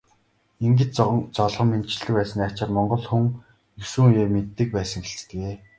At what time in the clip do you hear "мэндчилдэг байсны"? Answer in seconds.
1.71-2.41